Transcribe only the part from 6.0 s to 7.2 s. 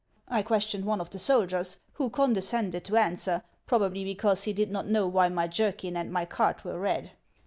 my cart were red.